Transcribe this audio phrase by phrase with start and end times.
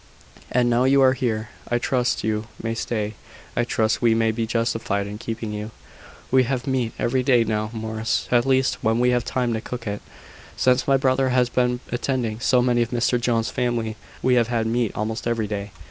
[0.51, 3.13] "And now you are here, I trust you may stay
[3.55, 5.69] I trust we may be justified in keeping you.
[6.31, 9.85] We have meat every day now, Morris, at least when we have time to cook
[9.85, 10.01] it.
[10.57, 14.65] Since my brother has been attending so many of Mr Jones's family, we have had
[14.65, 15.69] meat almost every day."